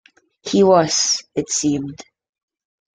He 0.41 0.63
was, 0.63 1.21
it 1.35 1.47
seemed. 1.51 2.01